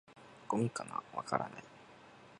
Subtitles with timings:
[0.47, 1.63] 「ゴミかな？」「わからない」